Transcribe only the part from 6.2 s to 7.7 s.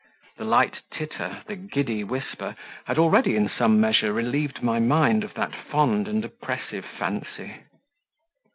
oppressive fancy.